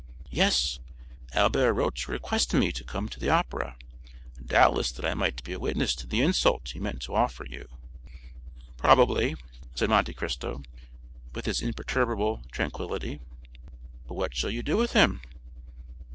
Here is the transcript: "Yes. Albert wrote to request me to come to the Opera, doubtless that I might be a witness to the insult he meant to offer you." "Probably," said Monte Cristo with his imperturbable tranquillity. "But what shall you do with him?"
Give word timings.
"Yes. 0.31 0.79
Albert 1.33 1.73
wrote 1.75 1.93
to 1.97 2.11
request 2.11 2.55
me 2.55 2.71
to 2.71 2.83
come 2.83 3.07
to 3.07 3.19
the 3.19 3.29
Opera, 3.29 3.77
doubtless 4.43 4.91
that 4.91 5.05
I 5.05 5.13
might 5.13 5.43
be 5.43 5.53
a 5.53 5.59
witness 5.59 5.93
to 5.97 6.07
the 6.07 6.23
insult 6.23 6.69
he 6.69 6.79
meant 6.79 7.03
to 7.03 7.13
offer 7.13 7.45
you." 7.45 7.67
"Probably," 8.77 9.35
said 9.75 9.89
Monte 9.91 10.15
Cristo 10.15 10.63
with 11.35 11.45
his 11.45 11.61
imperturbable 11.61 12.41
tranquillity. 12.51 13.19
"But 14.07 14.15
what 14.15 14.35
shall 14.35 14.49
you 14.49 14.63
do 14.63 14.75
with 14.75 14.93
him?" 14.93 15.21